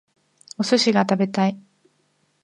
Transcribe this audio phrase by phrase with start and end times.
[0.57, 1.59] お寿司が食べたい